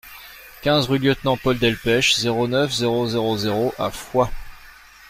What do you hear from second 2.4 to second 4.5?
neuf, zéro zéro zéro à Foix